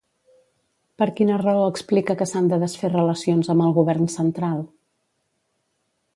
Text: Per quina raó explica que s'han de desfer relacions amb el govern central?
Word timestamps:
Per 1.01 1.07
quina 1.19 1.35
raó 1.41 1.67
explica 1.73 2.15
que 2.21 2.27
s'han 2.31 2.49
de 2.53 2.59
desfer 2.65 2.91
relacions 2.95 3.53
amb 3.55 3.67
el 3.67 3.77
govern 3.79 4.11
central? 4.19 4.67